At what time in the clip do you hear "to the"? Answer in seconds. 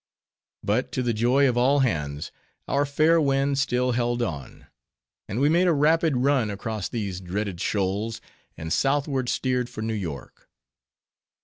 0.93-1.13